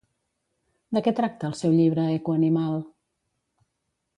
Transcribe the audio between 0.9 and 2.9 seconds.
De què tracta el seu llibre Ecoanimal?